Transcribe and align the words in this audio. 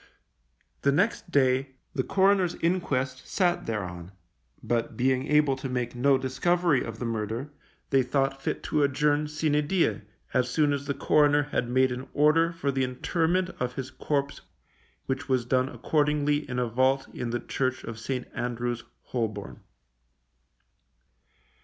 The 0.81 0.91
next 0.91 1.29
day 1.29 1.75
the 1.93 2.01
coroner's 2.01 2.55
inquest 2.55 3.27
sat 3.27 3.67
thereon, 3.67 4.11
but 4.63 4.97
being 4.97 5.27
able 5.27 5.55
to 5.57 5.69
make 5.69 5.93
no 5.93 6.17
discovery 6.17 6.83
of 6.83 6.97
the 6.97 7.05
murder, 7.05 7.51
they 7.91 8.01
thought 8.01 8.41
fit 8.41 8.63
to 8.63 8.81
adjourn 8.81 9.27
sine 9.27 9.67
die, 9.67 10.01
as 10.33 10.49
soon 10.49 10.73
as 10.73 10.87
the 10.87 10.95
coroner 10.95 11.43
had 11.43 11.69
made 11.69 11.91
an 11.91 12.07
order 12.15 12.51
for 12.51 12.71
the 12.71 12.83
interment 12.83 13.51
of 13.59 13.73
his 13.75 13.91
corpse 13.91 14.41
which 15.05 15.29
was 15.29 15.45
done 15.45 15.69
accordingly 15.69 16.49
in 16.49 16.57
a 16.57 16.65
vault 16.67 17.07
in 17.13 17.29
the 17.29 17.39
church 17.39 17.83
of 17.83 17.99
St. 17.99 18.27
Andrew's, 18.33 18.83
Holborn. 19.03 19.59